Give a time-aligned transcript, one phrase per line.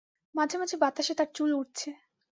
[0.35, 1.89] মাঝেমাঝে বাতাসে তার চুল উড়ছে।